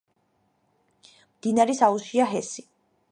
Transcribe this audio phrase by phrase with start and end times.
[1.37, 2.67] მდინარის აუზშია ჰესი.